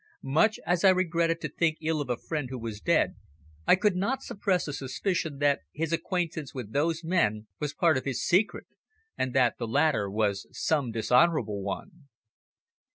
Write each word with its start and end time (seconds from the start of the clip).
Much 0.23 0.59
as 0.65 0.83
I 0.83 0.89
regretted 0.89 1.41
to 1.41 1.47
think 1.47 1.77
ill 1.79 2.01
of 2.01 2.09
a 2.09 2.17
friend 2.17 2.49
who 2.49 2.57
was 2.57 2.81
dead, 2.81 3.17
I 3.67 3.75
could 3.75 3.95
not 3.95 4.23
suppress 4.23 4.67
a 4.67 4.73
suspicion 4.73 5.37
that 5.37 5.59
his 5.73 5.93
acquaintance 5.93 6.55
with 6.55 6.73
those 6.73 7.03
men 7.03 7.45
was 7.59 7.75
part 7.75 7.97
of 7.99 8.05
his 8.05 8.25
secret, 8.25 8.65
and 9.15 9.35
that 9.35 9.59
the 9.59 9.67
latter 9.67 10.09
was 10.09 10.47
some 10.51 10.91
dishonourable 10.91 11.61
one. 11.61 12.07